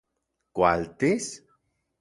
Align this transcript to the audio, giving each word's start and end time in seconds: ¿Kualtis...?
¿Kualtis...? 0.55 1.25